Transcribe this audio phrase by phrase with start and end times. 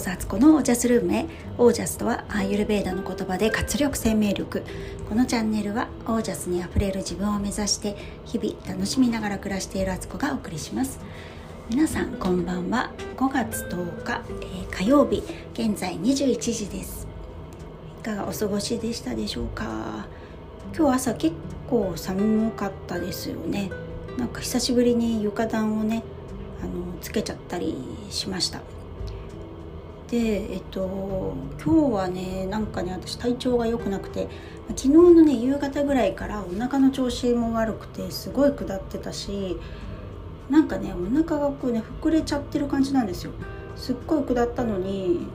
[0.00, 1.26] こそアツコのオージャスルームへ
[1.58, 4.64] オージャスとはアーユルベーダの言葉で活力生命力
[5.10, 11.00] このチャンネルはオージャスにあふれる自分を目指して日々楽しみながら暮らしているアツコがお送りします。
[11.68, 12.92] 皆さんこんばんは。
[13.18, 17.06] 5月10日、えー、火曜日現在21時です。
[18.00, 20.06] いかがお過ごしでしたでしょうか？
[20.74, 21.36] 今日朝結
[21.68, 23.70] 構寒かったですよね。
[24.16, 26.02] なんか久しぶりに床暖をね
[26.62, 27.76] あのつけちゃったり
[28.08, 28.62] しました。
[30.10, 34.28] でえっと今日はねなんかね私体調が良くなくて
[34.70, 39.56] 昨日のね夕方ぐらいからお腹の調子も悪くてすごい下ってたし
[40.48, 43.30] なんかねお腹がこうね膨れちゃってる感じなんですよ。
[43.76, 45.28] すっごい下ったのに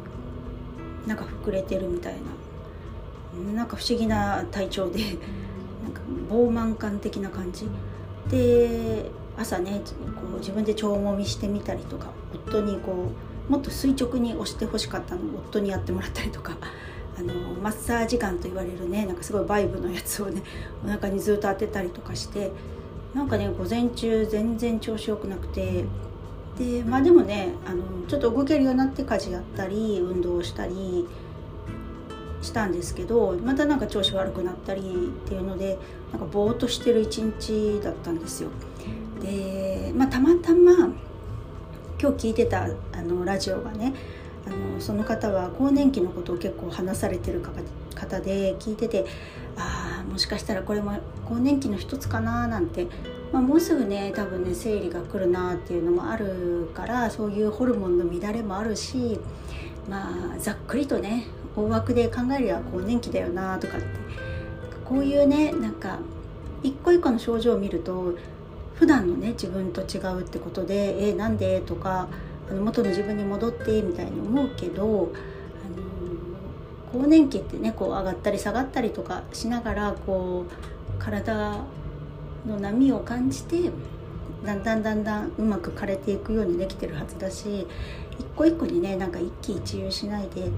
[1.07, 3.53] なんか膨れてるみたいな。
[3.53, 4.99] なんか不思議な体調で
[5.84, 7.70] なんか膨満感的な感じ。
[8.29, 9.81] で朝ね
[10.15, 16.57] こう自分で腸もみしてみたりとか夫にこうもっと垂直に押してほしかったの夫にやってもらったりとか
[17.18, 20.41] あのマッサージガンと言われるねなんかすごいバイブのやつをね
[20.84, 22.51] お腹にずっと当てたりとかして
[23.13, 25.85] なんかね午前中全然調子よくなくて
[26.57, 31.07] でまあでもねあのちょっと動けるようになって家事やったり運動したり
[32.41, 34.84] したんですけどまたなんか調子悪くなったりっ
[35.27, 35.77] ていうので
[36.12, 38.49] なんかぼーっとしてる一日だったんですよ。
[39.21, 40.90] で、まあ、たまたま
[42.05, 43.91] 今日聞いてたあのラジオがね
[44.45, 47.41] あのその方は更年期のことを結構話されてる
[47.95, 49.07] 方で聞いてて
[49.57, 52.85] ああもしかしたらこれも更年期の一つかななんて、
[53.33, 59.20] まあ、もうすぐね多分ね生理が来るなっていうのもあるからそういうホルモンの乱れもあるし
[59.89, 63.87] まあざっくりとね大枠で考えりゃ更年期だよなとかって
[64.85, 65.97] こういうねなんか
[66.61, 68.13] 一個一個の症状を見ると
[68.75, 72.07] 普段のね自分と違うってことで「えー、なんで?」とか
[72.50, 75.09] あの元の自分に戻ってみたいに思うけど、あの
[77.01, 81.57] 更年期ってねこう上がったり下がったりとかしながらこう体
[82.45, 83.72] の波を感じて
[84.45, 87.67] だんだんだんだんうまく枯れていくようにできてるはずだし
[88.19, 90.50] 一個一個にねなんか一喜一憂しないで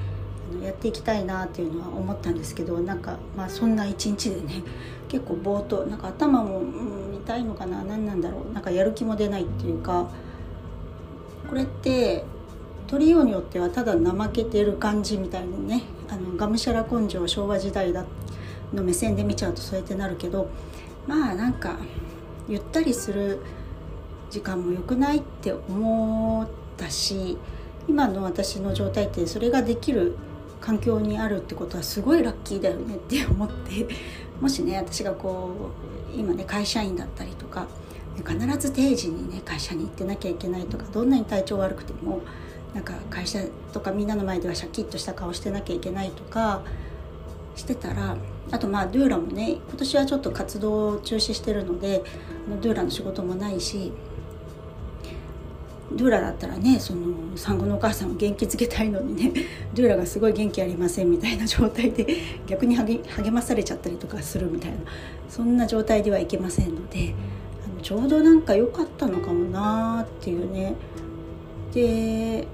[0.63, 4.63] やっていきたいなっていうのは思ったんですけどなんかまあそんな一日でね
[5.07, 10.09] 結構ぼーっとなんか頭も、うん、痛いのかな何なんだろうなんかやる気も出ないっていうか
[11.49, 12.23] これって
[12.87, 18.05] 取りようによってはただ怠けてる感じみたいにねあのがむしゃら根性昭和時代だ
[18.73, 20.49] の目線で見ちゃうとそうやってなるけど
[21.05, 21.77] まあなんか
[22.47, 23.39] ゆったりする
[24.29, 27.37] 時間も良くないって思ったし
[27.87, 30.17] 今の私の状態ってそれができる
[30.67, 33.87] 環境にあるってことはすごいラッキーだよねって思って
[34.41, 35.71] もしね私がこ
[36.13, 37.67] う今ね会社員だったりとか
[38.17, 42.19] 必ず定時にね会社に行ってなきゃいけないとかどんなに体調悪くても
[42.73, 43.39] なんか会社
[43.71, 46.63] とかみんなの前ではシャキッとした顔してなきゃいけないとか
[47.55, 48.17] してたら
[48.51, 52.03] あとまあドゥーラもね今年はちょっと活動を中止してるので
[52.61, 53.93] ドゥーラの仕事もないし
[55.91, 59.31] ドゥーラだったらねその産後のお母さんを元気づけたいのにね
[59.73, 62.05] ドゥーラがすごい元気ありませんみたいな状態で
[62.47, 64.77] 逆に励まされちゃったりとかするみたいな
[65.29, 67.13] そんな状態ではいけませんので
[67.65, 70.75] あのちょうどなんか良かったのかもなーっていうね。
[71.73, 72.47] で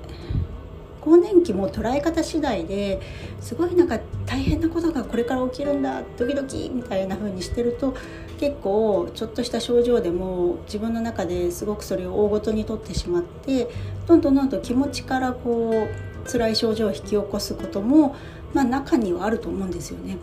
[1.03, 3.01] 更年期も捉え方次第で
[3.41, 7.93] すごいなんか大変なことがこれから起きるんだドキドキみたいな風にしてると
[8.39, 13.67] 結構ちょっとした症状でも自分の中ですごくそれを大ごとにとってしまって
[14.07, 18.15] どんどんどんどん気持ちからこう辛い症状を引き起こすことも、
[18.53, 20.17] まあ、中にはあると思うんですよね。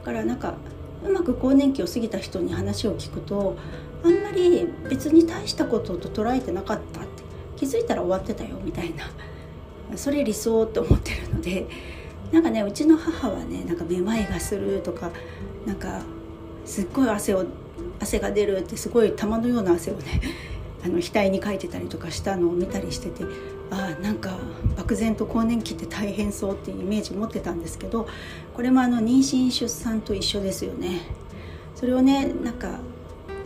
[0.00, 0.54] だからなんか
[1.02, 3.56] うまく更年期を過ぎた人に話を聞くと
[4.04, 7.22] あんまり別に大したことと捉えてなかったって
[7.56, 9.04] 気づいたら終わってたよみたいな
[9.96, 11.66] それ理想って思ってるので
[12.32, 15.10] なんかねうちの母はねなんかめまいがするとか
[15.66, 16.02] なんか
[16.64, 17.44] すっごい汗を
[17.98, 20.20] 汗が出るってすごい玉のような汗をね
[20.84, 23.24] あの額にかいてたりとかしたのを見たりしてて
[23.70, 24.38] あなんか
[24.76, 28.08] 漠然と更年期って大変そうっていうイメージ持ってたんですけど
[28.54, 31.02] これもあの妊娠出産と一緒ですよね。
[31.74, 32.80] それをねなんか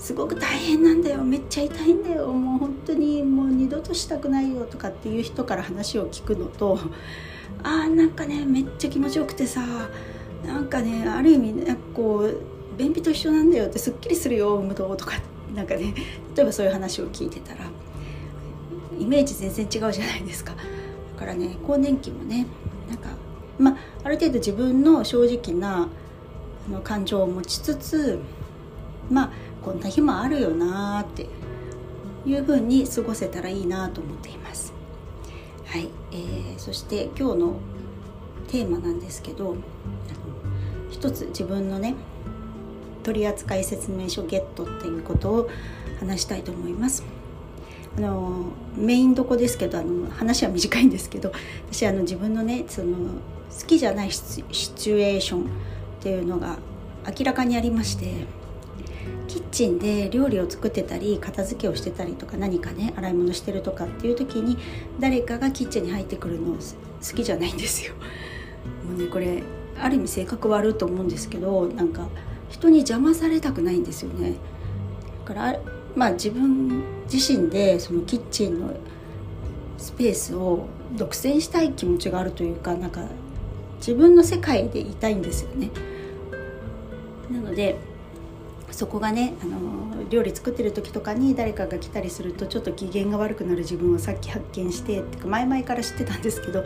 [0.05, 1.25] すごく大変なんだよ。
[1.25, 2.27] めっちゃ痛いんだよ。
[2.27, 6.79] もう本当にもう二度としたくないよとかっていう人から話を聞くのと
[7.63, 9.63] あーなんかねめっちゃ気持ちよくてさ
[10.45, 12.39] なんかねある意味ねこう
[12.77, 15.15] 便秘と一緒なんだよってすっきりするよ無道とか。
[15.55, 15.95] なんかね
[16.37, 17.61] 例えばそういう話を聞いてたら
[18.99, 20.53] イメージ全然違うじゃないですか。
[20.55, 22.47] だからね更年期もね
[22.91, 23.09] なんか
[23.59, 25.89] まあある程度自分の正直な
[26.83, 28.19] 感情を持ちつつ
[29.11, 29.31] まあ
[29.65, 31.27] こんな日もあるよなって
[32.27, 34.73] いうふうに過ごせたらいいなと思っています。
[35.65, 37.57] ははい、えー、そして今日の
[38.47, 39.57] テーマなんですけど
[40.91, 41.97] 一つ自分のね
[43.03, 45.51] 取扱説明書ゲットっていうことを
[45.99, 47.03] 話したいと思います。
[47.97, 48.47] あの
[48.77, 51.33] メインどこですけどあの話は短いんですけど
[51.71, 54.43] 私あの自分のねその好きじゃないシ
[54.75, 55.45] チュエーションっ
[56.01, 56.59] ていうのが
[57.19, 58.27] 明らかにありまして
[59.29, 64.59] キッチンで料理を作ってたり片付けをしてたりとか何かね洗い物してるとかっていう時に
[65.01, 66.59] 誰かがキッチンに入ってくるの好
[67.17, 67.95] きじゃないんですよ。
[68.87, 69.43] もうねこれ
[69.81, 72.09] ある意味性格悪いと思うんですけどなんか
[72.49, 74.35] 人に邪魔されたくないんですよね。
[75.27, 75.61] だから
[75.97, 78.75] まあ自分自身でそのキッチンの
[79.79, 80.67] スペースを
[80.97, 83.03] 独占したい気持ちがあるというかなんか
[83.79, 85.71] 自分の世界でいたいんですよね。
[87.31, 87.79] なので
[88.71, 96.65] そこがねあの料理作ってる時とかに誰かが来たりするとちょっと機嫌が悪くなる自分をさっき発見してってか前々から知ってたんですけど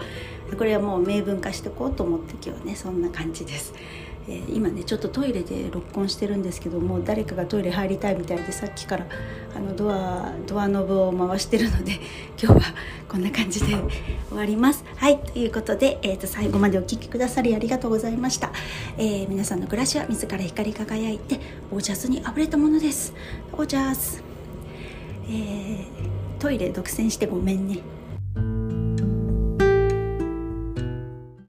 [0.56, 3.74] これはもう明文化しておこうと思って今日はねそんな感じです。
[4.28, 9.06] えー、今ねちょっとトイレで録音してるんですけども誰かがトイレ入りたいみたいでさっきから
[9.56, 11.92] あのドアドアノブを回してるので
[12.40, 12.74] 今日は
[13.08, 13.74] こんな感じで
[14.28, 14.84] 終わります。
[14.96, 18.52] はいということで、えー、と最後までお聴きくださりありがとうございました、
[18.98, 21.40] えー、皆さんの暮らしは自ら光り輝いて
[21.72, 23.14] オージャスにあふれたものです。
[23.54, 24.22] オージャス、
[25.28, 25.84] えー、
[26.38, 27.97] トイレ独占してごめんね。